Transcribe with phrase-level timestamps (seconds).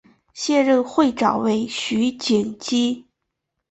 [0.33, 3.05] 现任会长为余锦基。